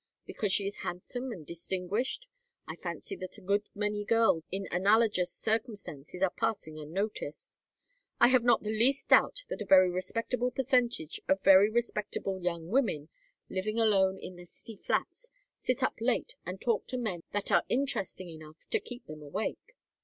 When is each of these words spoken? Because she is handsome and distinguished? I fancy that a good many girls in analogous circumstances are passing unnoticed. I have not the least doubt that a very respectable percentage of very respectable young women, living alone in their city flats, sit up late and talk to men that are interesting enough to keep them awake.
Because 0.25 0.51
she 0.51 0.65
is 0.65 0.77
handsome 0.77 1.31
and 1.31 1.45
distinguished? 1.45 2.25
I 2.67 2.75
fancy 2.75 3.15
that 3.17 3.37
a 3.37 3.41
good 3.41 3.69
many 3.75 4.03
girls 4.03 4.41
in 4.51 4.67
analogous 4.71 5.31
circumstances 5.31 6.23
are 6.23 6.31
passing 6.31 6.79
unnoticed. 6.79 7.55
I 8.19 8.29
have 8.29 8.43
not 8.43 8.63
the 8.63 8.71
least 8.75 9.09
doubt 9.09 9.43
that 9.49 9.61
a 9.61 9.65
very 9.65 9.91
respectable 9.91 10.49
percentage 10.49 11.19
of 11.27 11.43
very 11.43 11.69
respectable 11.69 12.41
young 12.41 12.69
women, 12.69 13.09
living 13.47 13.77
alone 13.77 14.17
in 14.17 14.37
their 14.37 14.47
city 14.47 14.77
flats, 14.77 15.29
sit 15.59 15.83
up 15.83 15.97
late 16.01 16.33
and 16.47 16.59
talk 16.59 16.87
to 16.87 16.97
men 16.97 17.21
that 17.31 17.51
are 17.51 17.63
interesting 17.69 18.27
enough 18.29 18.67
to 18.71 18.79
keep 18.79 19.05
them 19.05 19.21
awake. 19.21 19.75